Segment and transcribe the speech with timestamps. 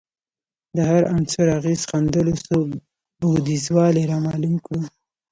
[0.75, 2.57] د هر عنصر اغېز ښندلو څو
[3.21, 4.81] بعدیزوالی رامعلوم کړو